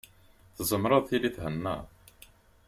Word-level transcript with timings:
Tzemreḍ 0.55 1.03
tili 1.07 1.29
thennaḍ. 1.37 1.85